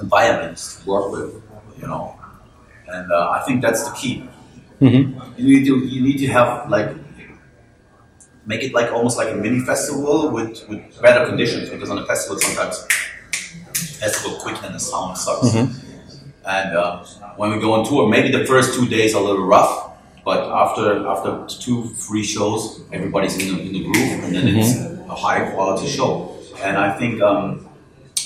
environments 0.00 0.82
to 0.82 0.90
work 0.90 1.12
with, 1.12 1.42
you 1.80 1.86
know, 1.86 2.18
and 2.88 3.10
uh, 3.10 3.30
I 3.30 3.40
think 3.46 3.62
that's 3.62 3.88
the 3.88 3.94
key. 3.94 4.28
Mm-hmm. 4.80 5.40
You 5.40 5.46
need 5.46 5.66
to 5.66 5.78
you 5.78 6.02
need 6.02 6.18
to 6.18 6.26
have 6.28 6.68
like 6.68 6.90
make 8.44 8.62
it 8.62 8.74
like 8.74 8.92
almost 8.92 9.16
like 9.16 9.32
a 9.32 9.36
mini 9.36 9.60
festival 9.60 10.30
with, 10.30 10.68
with 10.68 11.00
better 11.00 11.24
conditions 11.26 11.70
because 11.70 11.90
on 11.90 11.98
a 11.98 12.06
festival 12.06 12.38
sometimes 12.38 12.84
festival 14.00 14.36
equipment 14.38 14.66
and 14.66 14.74
the 14.74 14.80
sound 14.80 15.16
sucks. 15.16 15.48
Mm-hmm. 15.48 15.88
And 16.44 16.76
uh, 16.76 17.04
when 17.36 17.52
we 17.52 17.60
go 17.60 17.74
on 17.74 17.86
tour, 17.86 18.08
maybe 18.08 18.36
the 18.36 18.44
first 18.44 18.74
two 18.74 18.88
days 18.88 19.14
are 19.14 19.22
a 19.22 19.24
little 19.24 19.46
rough, 19.46 19.91
but 20.24 20.48
after 20.50 21.06
after 21.06 21.46
two 21.48 21.88
three 21.94 22.24
shows, 22.24 22.82
everybody's 22.92 23.36
in 23.38 23.56
the, 23.56 23.62
in 23.62 23.72
the 23.72 23.82
groove, 23.84 24.24
and 24.24 24.34
then 24.34 24.46
mm-hmm. 24.46 24.58
it's 24.58 25.10
a 25.10 25.14
high 25.14 25.50
quality 25.50 25.88
show. 25.88 26.36
And 26.62 26.76
I 26.76 26.96
think 26.96 27.20
um, 27.20 27.68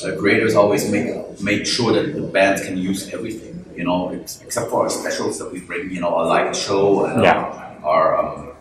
uh, 0.03 0.09
Kreator's 0.19 0.55
always 0.55 0.91
make 0.91 1.09
make 1.41 1.67
sure 1.67 1.93
that 1.93 2.15
the 2.15 2.23
band 2.23 2.63
can 2.63 2.77
use 2.77 3.13
everything, 3.13 3.65
you 3.75 3.85
know, 3.85 4.11
except 4.11 4.71
for 4.71 4.83
our 4.83 4.91
specials 4.91 5.39
that 5.39 5.51
we 5.53 5.61
bring, 5.61 5.91
you 5.91 6.01
know, 6.01 6.21
a 6.21 6.25
light 6.25 6.55
show 6.55 7.07
and 7.07 7.23
yeah. 7.23 7.79
our, 7.83 8.17
our 8.17 8.19
um, 8.19 8.53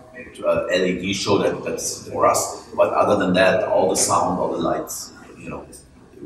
uh, 0.45 0.65
LED 0.69 1.15
show 1.15 1.37
that, 1.37 1.63
that's 1.63 2.07
for 2.09 2.25
us. 2.25 2.67
But 2.75 2.93
other 2.93 3.17
than 3.17 3.33
that, 3.33 3.63
all 3.63 3.89
the 3.89 3.95
sound, 3.95 4.39
all 4.39 4.51
the 4.51 4.57
lights, 4.57 5.11
you 5.37 5.49
know, 5.49 5.65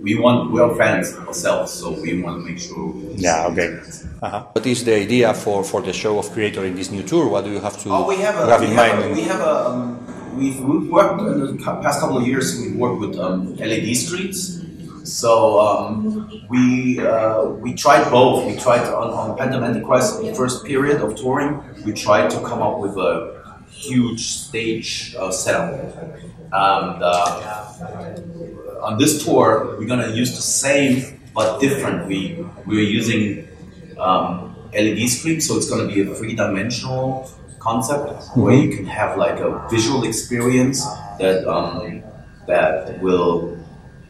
we 0.02 0.16
want 0.16 0.52
we 0.52 0.60
are 0.62 0.76
fans 0.76 1.16
ourselves, 1.18 1.74
so 1.74 2.00
we 2.02 2.22
want 2.22 2.40
to 2.40 2.50
make 2.50 2.60
sure. 2.60 2.94
Yeah. 3.16 3.48
Okay. 3.48 3.80
Uh-huh. 4.22 4.46
What 4.52 4.66
is 4.66 4.84
the 4.84 4.96
idea 4.96 5.34
for, 5.34 5.64
for 5.64 5.82
the 5.82 5.94
show 5.94 6.20
of 6.20 6.26
Kreator 6.30 6.66
in 6.66 6.76
this 6.76 6.92
new 6.92 7.04
tour? 7.04 7.28
What 7.28 7.46
do 7.46 7.52
you 7.52 7.60
have 7.60 7.78
to 7.84 7.90
oh, 7.90 8.08
we 8.08 8.18
have, 8.18 8.36
a, 8.36 8.46
have 8.48 8.64
in 8.64 8.76
mind? 8.76 9.04
A, 9.04 9.14
we 9.14 9.22
have 9.22 9.40
a. 9.40 9.68
Um, 9.68 10.38
we've, 10.38 10.60
we've 10.60 10.90
worked 10.90 11.22
in 11.22 11.58
the 11.58 11.64
past 11.82 12.02
couple 12.02 12.18
of 12.18 12.28
years. 12.28 12.60
We've 12.60 12.76
worked 12.76 13.00
with 13.00 13.18
um, 13.18 13.56
LED 13.56 13.96
screens. 13.96 14.60
So 15.04 15.60
um, 15.60 16.30
we 16.50 17.00
uh, 17.00 17.46
we 17.46 17.74
tried 17.74 18.10
both. 18.12 18.46
We 18.46 18.56
tried 18.58 18.86
on, 18.88 19.10
on 19.10 19.38
Phantom 19.38 19.64
Antichrist, 19.64 20.22
the 20.22 20.36
first 20.36 20.66
period 20.66 21.02
of 21.02 21.16
touring, 21.16 21.64
we 21.84 21.94
tried 21.94 22.30
to 22.32 22.38
come 22.42 22.62
up 22.62 22.80
with 22.80 22.96
a 22.98 23.64
huge 23.72 24.22
stage 24.22 25.16
uh, 25.18 25.32
setup. 25.32 25.74
And 26.52 27.04
uh, 27.04 27.74
on 28.82 28.98
this 28.98 29.24
tour, 29.24 29.76
we're 29.78 29.88
gonna 29.88 30.12
use 30.12 30.36
the 30.36 30.42
same 30.42 31.20
but 31.34 31.60
different. 31.60 32.08
We 32.08 32.46
we're 32.66 32.82
using 32.84 33.48
um, 33.98 34.56
LED 34.74 35.10
screen, 35.10 35.42
so 35.42 35.58
it's 35.58 35.70
gonna 35.70 35.88
be 35.88 36.02
a 36.02 36.14
three-dimensional 36.14 37.30
concept 37.60 38.08
mm-hmm. 38.08 38.42
where 38.42 38.56
you 38.56 38.76
can 38.76 38.86
have 38.86 39.18
like 39.18 39.40
a 39.40 39.68
visual 39.70 40.04
experience 40.06 40.84
that 41.20 41.48
um, 41.48 42.04
that 42.48 43.02
will 43.02 43.58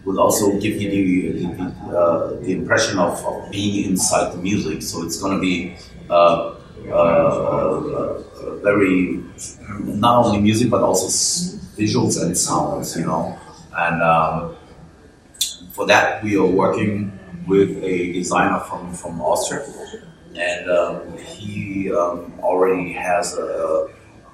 will 0.05 0.19
also 0.19 0.57
give 0.59 0.81
you 0.81 0.89
the 0.91 1.45
the, 1.45 1.97
uh, 1.97 2.39
the 2.41 2.53
impression 2.53 2.99
of, 2.99 3.23
of, 3.25 3.51
being 3.51 3.89
inside 3.91 4.31
the 4.33 4.38
music. 4.38 4.81
So 4.81 5.03
it's 5.03 5.21
gonna 5.21 5.39
be 5.39 5.75
uh, 6.09 6.55
uh, 6.88 6.91
uh 6.91 8.23
very 8.63 9.23
not 9.83 10.25
only 10.25 10.39
music 10.41 10.69
but 10.69 10.81
also 10.81 11.07
visuals 11.77 12.21
and 12.21 12.38
sounds, 12.38 12.97
you 12.97 13.05
know. 13.05 13.38
And 13.73 14.01
um, 14.01 14.55
for 15.79 15.88
that, 15.88 16.21
we 16.21 16.36
are 16.36 16.45
working 16.45 17.17
with 17.48 17.69
a 17.81 18.12
designer 18.12 18.59
from 18.67 18.93
from 18.93 19.21
Austria, 19.21 19.63
and 20.36 20.69
um, 20.69 21.17
he 21.19 21.89
um, 21.89 22.33
already 22.41 22.91
has 22.91 23.38
a, 23.38 23.88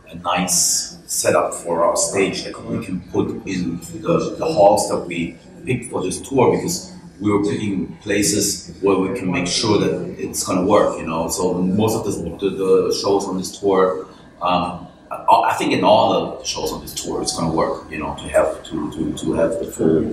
a, 0.10 0.16
nice 0.16 0.98
setup 1.06 1.54
for 1.54 1.86
our 1.86 1.96
stage 1.96 2.46
that 2.46 2.58
we 2.66 2.84
can 2.84 3.00
put 3.14 3.28
in 3.46 3.78
the, 4.02 4.36
the 4.40 4.48
halls 4.56 4.90
that 4.90 5.02
we 5.06 5.38
picked 5.68 5.92
for 5.92 6.02
this 6.02 6.20
tour 6.28 6.58
because 6.58 6.92
we 7.22 7.30
were 7.32 7.44
picking 7.44 7.96
places 7.98 8.76
where 8.82 8.98
we 8.98 9.10
can 9.20 9.32
make 9.32 9.46
sure 9.46 9.78
that 9.78 9.94
it's 10.18 10.44
going 10.48 10.58
to 10.58 10.66
work, 10.66 10.98
you 10.98 11.06
know. 11.06 11.30
So 11.30 11.54
most 11.54 11.94
of 11.96 12.04
the, 12.06 12.12
the, 12.40 13.00
shows 13.02 13.26
on 13.26 13.38
this 13.38 13.60
tour 13.60 14.08
um, 14.42 14.88
I 15.12 15.54
think 15.58 15.74
in 15.74 15.84
all 15.84 16.40
the 16.40 16.44
shows 16.44 16.72
on 16.72 16.82
this 16.82 16.94
tour, 16.94 17.22
it's 17.22 17.38
going 17.38 17.50
to 17.50 17.56
work. 17.56 17.90
You 17.92 18.00
know, 18.00 18.16
to 18.16 18.28
have 18.30 18.64
to, 18.64 18.92
to, 18.94 19.14
to 19.18 19.34
have 19.34 19.52
the 19.60 19.66
full 19.66 20.04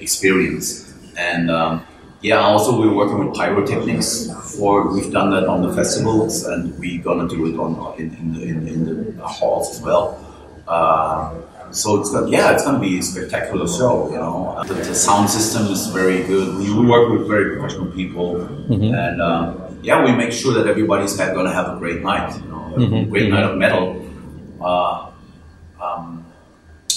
experience. 0.00 0.92
And 1.16 1.50
um, 1.50 1.86
yeah, 2.22 2.38
also 2.38 2.78
we're 2.78 2.94
working 2.94 3.18
with 3.24 3.36
pyrotechnics. 3.36 4.28
For 4.56 4.92
we've 4.92 5.12
done 5.12 5.30
that 5.30 5.46
on 5.46 5.62
the 5.62 5.72
festivals, 5.72 6.44
and 6.44 6.78
we're 6.78 7.02
gonna 7.02 7.28
do 7.28 7.46
it 7.46 7.58
on 7.58 7.98
in, 7.98 8.14
in, 8.14 8.32
the, 8.34 8.42
in, 8.42 8.68
in 8.68 9.16
the 9.16 9.26
halls 9.26 9.76
as 9.76 9.82
well. 9.82 10.18
Uh, 10.66 11.34
so 11.70 12.00
it's 12.00 12.10
got, 12.10 12.28
yeah, 12.28 12.52
it's 12.52 12.64
going 12.64 12.74
to 12.74 12.80
be 12.80 12.98
a 12.98 13.02
spectacular 13.02 13.66
show. 13.66 14.10
You 14.10 14.16
know, 14.16 14.62
the, 14.66 14.74
the 14.74 14.94
sound 14.94 15.30
system 15.30 15.66
is 15.72 15.86
very 15.88 16.24
good. 16.24 16.56
We, 16.56 16.72
we 16.72 16.86
work 16.86 17.10
with 17.10 17.28
very 17.28 17.56
professional 17.56 17.92
people, 17.92 18.34
mm-hmm. 18.34 18.94
and 18.94 19.22
um, 19.22 19.78
yeah, 19.82 20.04
we 20.04 20.12
make 20.12 20.32
sure 20.32 20.52
that 20.54 20.66
everybody's 20.66 21.16
going 21.16 21.46
to 21.46 21.52
have 21.52 21.76
a 21.76 21.78
great 21.78 22.02
night. 22.02 22.34
You 22.36 22.48
know, 22.48 22.74
a 22.74 22.78
mm-hmm. 22.78 23.10
great 23.10 23.30
night 23.30 23.44
of 23.44 23.56
metal. 23.56 24.04
Uh, 24.60 25.10
um, 25.80 26.24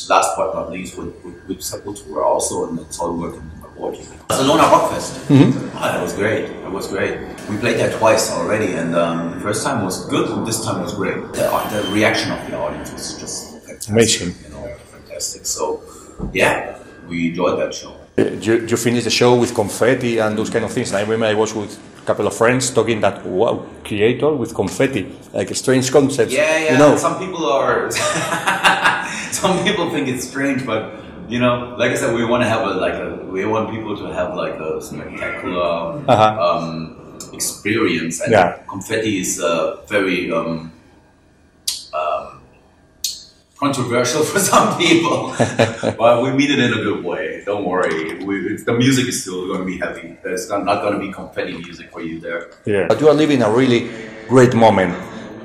last 0.09 0.29
but 0.37 0.53
not 0.53 0.71
least, 0.71 0.97
with, 0.97 1.13
with, 1.23 1.47
with 1.47 1.59
Sepultura 1.59 2.23
also, 2.23 2.69
and 2.69 2.79
it's 2.79 2.99
all 2.99 3.15
working 3.15 3.41
in 3.41 3.63
Barcelona 4.27 4.63
Rockfest. 4.63 5.11
Mm-hmm. 5.27 5.77
Oh, 5.77 5.81
that 5.81 6.01
was 6.01 6.13
great. 6.13 6.47
That 6.47 6.71
was 6.71 6.87
great. 6.87 7.19
We 7.49 7.57
played 7.57 7.77
there 7.77 7.97
twice 7.97 8.31
already, 8.31 8.73
and 8.73 8.95
um, 8.95 9.31
the 9.35 9.41
first 9.41 9.63
time 9.65 9.83
was 9.83 10.05
good, 10.07 10.29
and 10.29 10.45
this 10.45 10.63
time 10.63 10.81
was 10.81 10.93
great. 10.93 11.21
The, 11.33 11.45
the 11.71 11.91
reaction 11.91 12.31
of 12.31 12.39
the 12.49 12.57
audience 12.57 12.91
was 12.91 13.19
just 13.19 13.59
fantastic. 13.65 13.91
Amazing. 13.91 14.35
You 14.43 14.49
know, 14.49 14.75
fantastic. 14.91 15.45
So, 15.45 15.83
yeah, 16.33 16.79
we 17.07 17.29
enjoyed 17.29 17.59
that 17.59 17.73
show. 17.73 17.95
You, 18.17 18.67
you 18.67 18.77
finished 18.77 19.05
the 19.05 19.09
show 19.09 19.35
with 19.35 19.55
confetti 19.55 20.19
and 20.19 20.37
those 20.37 20.49
kind 20.49 20.63
of 20.63 20.71
things. 20.71 20.89
And 20.91 20.97
I 20.97 21.01
remember 21.01 21.25
I 21.25 21.33
was 21.33 21.53
with 21.53 21.79
a 22.03 22.05
couple 22.05 22.27
of 22.27 22.35
friends 22.35 22.69
talking 22.69 23.01
that 23.01 23.25
wow 23.25 23.65
Kreator 23.83 24.37
with 24.37 24.53
confetti 24.53 25.15
like 25.31 25.49
a 25.51 25.55
strange 25.55 25.89
concept 25.89 26.31
yeah 26.31 26.57
yeah 26.57 26.71
you 26.73 26.77
know 26.77 26.97
some 26.97 27.17
people 27.17 27.45
are 27.45 27.89
some 29.41 29.63
people 29.63 29.89
think 29.89 30.07
it's 30.07 30.27
strange 30.27 30.65
but 30.65 30.93
you 31.27 31.39
know 31.39 31.75
like 31.77 31.91
i 31.91 31.95
said 31.95 32.13
we 32.13 32.25
want 32.25 32.43
to 32.43 32.49
have 32.49 32.61
a 32.61 32.73
like 32.85 32.93
a 32.93 33.25
we 33.25 33.45
want 33.45 33.69
people 33.69 33.95
to 33.97 34.05
have 34.13 34.35
like 34.35 34.55
a 34.55 34.81
spectacular 34.81 36.01
uh-huh. 36.07 36.57
um, 36.57 37.17
experience 37.33 38.21
and 38.21 38.31
yeah. 38.31 38.61
confetti 38.67 39.19
is 39.19 39.41
uh, 39.41 39.81
very 39.87 40.31
um, 40.31 40.71
um, 41.93 42.41
controversial 43.63 44.23
for 44.31 44.39
some 44.39 44.77
people, 44.77 45.33
but 45.97 46.23
we 46.23 46.31
mean 46.31 46.51
it 46.51 46.59
in 46.59 46.73
a 46.73 46.81
good 46.87 47.03
way. 47.03 47.43
Don't 47.45 47.65
worry. 47.65 48.23
We, 48.23 48.57
the 48.57 48.73
music 48.73 49.07
is 49.07 49.21
still 49.21 49.47
going 49.47 49.59
to 49.59 49.65
be 49.65 49.77
heavy. 49.77 50.17
There's 50.23 50.49
not 50.49 50.81
going 50.81 50.93
to 50.93 50.99
be 50.99 51.11
confetti 51.11 51.57
music 51.57 51.91
for 51.91 52.01
you 52.01 52.19
there. 52.19 52.51
Yeah. 52.65 52.87
But 52.87 52.99
you 53.01 53.07
are 53.09 53.13
living 53.13 53.41
a 53.41 53.49
really 53.49 53.89
great 54.27 54.53
moment. 54.53 54.93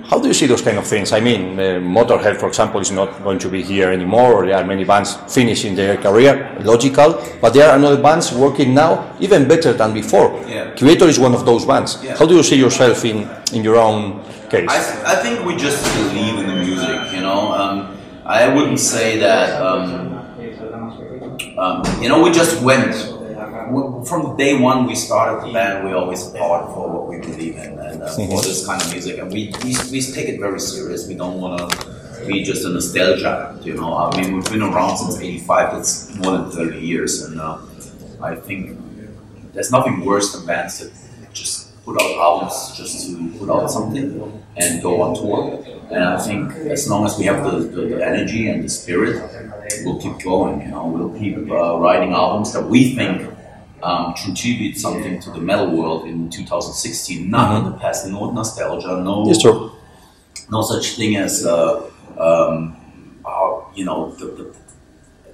How 0.09 0.19
do 0.19 0.27
you 0.27 0.33
see 0.33 0.47
those 0.47 0.63
kind 0.63 0.79
of 0.79 0.87
things? 0.87 1.13
I 1.13 1.21
mean, 1.21 1.61
uh, 1.61 1.81
Motorhead, 1.81 2.39
for 2.39 2.49
example, 2.49 2.81
is 2.81 2.91
not 2.91 3.23
going 3.23 3.39
to 3.41 3.49
be 3.51 3.63
here 3.63 3.91
anymore, 3.91 4.33
or 4.33 4.47
there 4.47 4.57
are 4.57 4.65
many 4.65 4.85
bands 4.85 5.17
finishing 5.29 5.75
their 5.75 5.99
career, 5.99 6.57
logical, 6.61 7.23
but 7.43 7.53
there 7.53 7.69
are 7.69 7.77
another 7.77 8.01
bands 8.01 8.33
working 8.33 8.73
now 8.73 9.15
even 9.21 9.47
better 9.47 9.75
than 9.75 9.93
before. 9.93 10.43
Yeah. 10.49 10.75
Kreator 10.75 11.09
is 11.09 11.19
one 11.19 11.35
of 11.35 11.45
those 11.45 11.67
bands. 11.67 12.03
Yeah. 12.03 12.17
How 12.17 12.25
do 12.25 12.37
you 12.37 12.43
see 12.43 12.57
yourself 12.57 13.05
in, 13.05 13.29
in 13.53 13.63
your 13.63 13.77
own 13.77 14.25
case? 14.49 14.71
I, 14.71 15.13
I 15.13 15.17
think 15.17 15.45
we 15.45 15.57
just 15.57 15.85
believe 15.95 16.39
in 16.39 16.47
the 16.47 16.57
music, 16.57 17.13
you 17.13 17.21
know. 17.21 17.53
Um, 17.53 17.99
I 18.25 18.49
wouldn't 18.49 18.81
say 18.81 19.19
that. 19.19 19.61
Um, 19.61 20.15
um, 21.59 21.83
you 22.03 22.09
know, 22.09 22.23
we 22.23 22.31
just 22.31 22.63
went 22.63 22.95
from 24.05 24.23
the 24.23 24.35
day 24.37 24.59
one. 24.59 24.87
We 24.87 24.95
started 24.95 25.47
the 25.47 25.53
band. 25.53 25.87
We 25.87 25.93
always 25.93 26.31
fought 26.33 26.75
for 26.75 26.89
what 26.89 27.09
we 27.09 27.19
believe 27.19 27.57
in 27.57 27.79
and 27.79 28.03
uh, 28.03 28.09
for 28.15 28.43
this 28.43 28.67
kind 28.67 28.81
of 28.83 28.91
music, 28.93 29.19
and 29.19 29.33
we, 29.33 29.53
we 29.65 29.77
we 29.91 30.01
take 30.01 30.29
it 30.29 30.41
very 30.41 30.61
serious. 30.61 31.07
We 31.09 31.15
don't 31.15 31.41
want 31.41 31.73
to 31.73 32.27
be 32.27 32.43
just 32.43 32.65
a 32.65 32.71
nostalgia. 32.71 33.59
You 33.63 33.75
know, 33.75 33.95
I 33.95 34.21
mean, 34.21 34.35
we've 34.35 34.51
been 34.51 34.63
around 34.63 34.97
since 34.99 35.21
'85. 35.21 35.73
That's 35.73 36.15
more 36.17 36.39
than 36.39 36.51
30 36.51 36.81
years, 36.81 37.23
and 37.23 37.41
uh, 37.41 37.59
I 38.23 38.35
think 38.35 38.79
there's 39.53 39.71
nothing 39.71 40.05
worse 40.05 40.33
than 40.33 40.47
bands 40.47 40.79
that 40.79 40.93
just 41.33 41.69
put 41.85 42.01
out 42.03 42.11
albums 42.17 42.77
just 42.77 43.07
to 43.07 43.39
put 43.39 43.51
out 43.51 43.71
something 43.71 44.43
and 44.57 44.83
go 44.83 45.01
on 45.03 45.15
tour. 45.15 45.65
And 45.91 46.05
I 46.05 46.19
think 46.21 46.53
as 46.71 46.89
long 46.89 47.07
as 47.07 47.19
we 47.19 47.25
have 47.25 47.45
the, 47.45 47.59
the, 47.61 47.83
the 47.97 48.07
energy 48.07 48.49
and 48.49 48.63
the 48.63 48.69
spirit, 48.69 49.23
we'll 49.85 50.01
keep 50.01 50.19
going. 50.23 50.61
You 50.61 50.69
know, 50.69 50.87
we'll 50.87 51.19
keep 51.19 51.37
uh, 51.51 51.79
writing 51.79 52.13
albums 52.13 52.53
that 52.53 52.65
we 52.65 52.95
think 52.95 53.38
um, 53.83 54.15
contribute 54.15 54.79
something 54.79 55.21
to 55.21 55.31
the 55.31 55.41
metal 55.41 55.71
world 55.71 56.07
in 56.07 56.31
2016. 56.31 57.31
Not 57.31 57.49
mm-hmm. 57.49 57.67
in 57.67 57.73
the 57.73 57.79
past, 57.79 58.07
no 58.07 58.31
nostalgia, 58.31 59.01
no, 59.01 59.25
no 60.51 60.63
such 60.63 60.97
thing 60.97 61.17
as 61.17 61.47
uh, 61.47 61.91
um, 62.19 62.77
uh, 63.25 63.61
you 63.75 63.85
know 63.85 64.11
the, 64.13 64.27
the, 64.27 64.57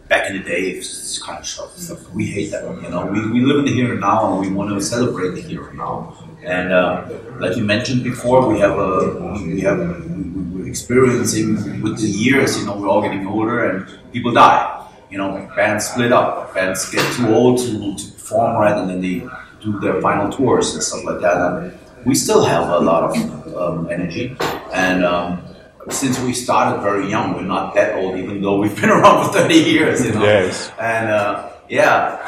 back 0.08 0.30
in 0.30 0.36
the 0.36 0.42
day, 0.42 0.70
it's 0.70 1.18
kind 1.18 1.38
of 1.38 1.46
stuff. 1.46 2.10
We 2.10 2.26
hate 2.26 2.50
that. 2.50 2.64
You 2.82 2.90
know, 2.90 3.06
we, 3.06 3.30
we 3.30 3.40
live 3.40 3.60
in 3.60 3.64
the 3.64 3.72
here 3.72 3.92
and 3.92 4.00
now, 4.00 4.32
and 4.32 4.40
we 4.40 4.54
want 4.54 4.70
to 4.70 4.80
celebrate 4.80 5.34
the 5.34 5.42
here 5.42 5.68
and 5.68 5.78
now. 5.78 6.16
And 6.44 6.72
uh, 6.72 7.08
like 7.38 7.56
you 7.56 7.64
mentioned 7.64 8.04
before, 8.04 8.46
we 8.46 8.58
have 8.60 8.78
a 8.78 9.42
we 9.46 9.60
have 9.62 9.78
we're 9.78 10.68
experiencing 10.68 11.82
with 11.82 11.98
the 12.00 12.08
years. 12.08 12.58
You 12.58 12.66
know, 12.66 12.76
we're 12.76 12.88
all 12.88 13.02
getting 13.02 13.26
older, 13.26 13.70
and 13.70 14.12
people 14.12 14.32
die. 14.32 14.83
You 15.14 15.18
know, 15.18 15.48
bands 15.54 15.86
split 15.86 16.10
up. 16.10 16.52
Bands 16.54 16.90
get 16.90 17.06
too 17.14 17.28
old 17.32 17.60
to, 17.60 17.94
to 17.96 18.12
perform 18.14 18.56
right, 18.56 18.76
and 18.76 18.90
then 18.90 19.00
they 19.00 19.24
do 19.62 19.78
their 19.78 20.02
final 20.02 20.28
tours 20.28 20.74
and 20.74 20.82
stuff 20.82 21.04
like 21.04 21.20
that. 21.20 21.36
And 21.36 21.78
we 22.04 22.16
still 22.16 22.42
have 22.44 22.68
a 22.68 22.80
lot 22.80 23.04
of 23.04 23.56
um, 23.56 23.88
energy, 23.92 24.36
and 24.72 25.04
um, 25.04 25.40
since 25.88 26.18
we 26.18 26.32
started 26.32 26.82
very 26.82 27.08
young, 27.08 27.32
we're 27.34 27.42
not 27.42 27.76
that 27.76 27.94
old, 27.94 28.18
even 28.18 28.42
though 28.42 28.58
we've 28.58 28.74
been 28.74 28.90
around 28.96 29.26
for 29.26 29.38
30 29.38 29.54
years. 29.54 30.04
You 30.04 30.14
know? 30.14 30.24
Yes. 30.24 30.72
And 30.80 31.08
uh, 31.08 31.48
yeah, 31.68 32.18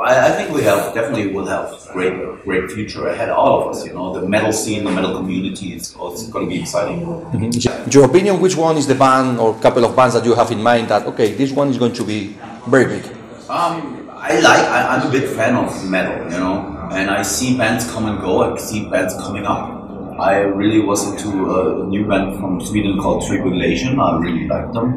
I, 0.00 0.28
I, 0.28 0.30
think 0.32 0.54
we 0.54 0.62
have 0.62 0.94
definitely 0.94 1.32
will 1.32 1.46
have 1.46 1.66
great 1.92 2.14
great 2.44 2.70
future 2.70 3.08
ahead. 3.08 3.28
All 3.28 3.60
of 3.60 3.76
us, 3.76 3.86
you 3.86 3.92
know, 3.92 4.18
the 4.18 4.26
metal 4.26 4.52
scene, 4.52 4.84
the 4.84 4.90
metal 4.90 5.16
community, 5.16 5.74
it's, 5.74 5.94
it's 5.98 6.28
going 6.28 6.48
to 6.48 6.50
be 6.54 6.60
exciting. 6.62 7.00
Mm-hmm. 7.00 7.90
Your 7.90 8.04
opinion? 8.04 8.40
Which 8.40 8.56
one 8.56 8.76
is 8.76 8.86
the 8.86 8.94
band 8.94 9.38
or 9.38 9.54
couple 9.60 9.84
of 9.84 9.94
bands 9.94 10.14
that 10.14 10.24
you 10.24 10.34
have 10.34 10.50
in 10.50 10.62
mind 10.62 10.88
that 10.88 11.06
okay, 11.06 11.32
this 11.32 11.52
one 11.52 11.68
is 11.68 11.78
going 11.78 11.92
to 11.94 12.04
be 12.04 12.36
very 12.66 12.86
big? 12.86 13.04
Um, 13.48 14.08
I 14.14 14.40
like. 14.40 14.64
I, 14.68 14.96
am 14.96 15.08
a 15.08 15.10
big 15.10 15.28
fan 15.36 15.56
of 15.56 15.70
metal, 15.88 16.24
you 16.32 16.38
know, 16.38 16.88
and 16.92 17.10
I 17.10 17.22
see 17.22 17.56
bands 17.56 17.90
come 17.90 18.06
and 18.06 18.20
go. 18.20 18.42
I 18.42 18.56
see 18.58 18.88
bands 18.88 19.14
coming 19.14 19.44
up. 19.44 19.80
I 20.18 20.40
really 20.40 20.80
was 20.80 21.06
into 21.10 21.50
a, 21.50 21.84
a 21.84 21.86
new 21.86 22.06
band 22.06 22.38
from 22.38 22.60
Sweden 22.60 22.98
called 22.98 23.26
Tribulation. 23.26 23.98
I 23.98 24.18
really 24.18 24.46
like 24.46 24.72
them. 24.72 24.90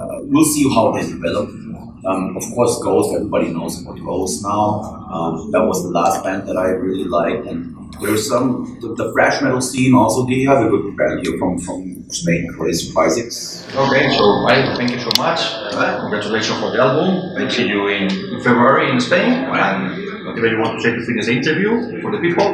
Uh, 0.00 0.20
we'll 0.22 0.46
see 0.46 0.64
how 0.74 0.92
they 0.92 1.02
develop. 1.06 1.50
Um, 2.06 2.36
of 2.36 2.44
course, 2.54 2.78
Ghost, 2.82 3.14
everybody 3.14 3.48
knows 3.48 3.82
about 3.82 3.98
Ghost 4.04 4.42
now. 4.42 5.08
Um, 5.10 5.50
that 5.52 5.64
was 5.64 5.82
the 5.82 5.90
last 5.90 6.22
band 6.22 6.46
that 6.48 6.56
I 6.56 6.68
really 6.68 7.04
liked. 7.04 7.46
And 7.46 7.74
there's 8.00 8.28
some, 8.28 8.78
the, 8.80 8.94
the 8.94 9.12
thrash 9.12 9.40
metal 9.42 9.60
scene 9.60 9.94
also, 9.94 10.26
do 10.26 10.34
you 10.34 10.48
have 10.48 10.64
a 10.64 10.68
good 10.68 10.96
band 10.96 11.26
here 11.26 11.38
from, 11.38 11.58
from 11.58 12.04
Spain, 12.10 12.52
Crisix? 12.52 13.64
Okay, 13.74 14.10
so 14.16 14.24
I 14.46 14.74
thank 14.76 14.90
you 14.90 14.98
so 14.98 15.10
much. 15.16 15.40
Uh, 15.72 16.00
congratulations 16.00 16.58
for 16.60 16.70
the 16.70 16.80
album. 16.80 17.42
I 17.42 17.48
see 17.48 17.68
you 17.68 17.88
in, 17.88 18.10
in 18.12 18.40
February 18.42 18.90
in 18.90 19.00
Spain. 19.00 19.32
And 19.32 20.26
whatever 20.26 20.48
you 20.48 20.58
want 20.58 20.82
to 20.82 21.06
finish 21.06 21.26
the 21.26 21.32
interview 21.32 22.02
for 22.02 22.10
the 22.10 22.18
people. 22.18 22.44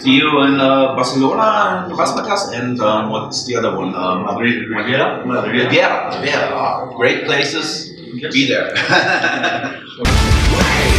see 0.00 0.16
you 0.16 0.42
in 0.42 0.58
uh, 0.58 0.96
Barcelona, 0.96 1.88
Razzmatazz, 1.94 2.52
and 2.58 2.80
um, 2.80 3.10
what's 3.10 3.44
the 3.44 3.56
other 3.56 3.76
one? 3.76 3.94
Um, 3.94 4.24
Madrid, 4.24 4.68
Riviera. 4.68 5.24
Madrid, 5.26 5.66
Riviera. 5.66 6.18
Riviera. 6.18 6.92
Great 6.96 7.24
places 7.24 7.91
be 8.20 8.46
there. 8.46 8.74